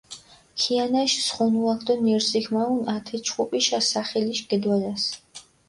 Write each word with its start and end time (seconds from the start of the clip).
ქიანაშ 0.61 1.11
სხუნუაქ 1.25 1.79
დო 1.87 1.95
ნირზიქ 2.05 2.47
მაჸუნჷ 2.53 2.85
ათე 2.95 3.17
ჩხუპიშა 3.25 3.79
სახელიშ 3.91 4.39
გედვალას. 4.49 5.03